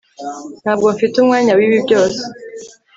[0.63, 2.21] ntabwo mfite umwanya wibi byose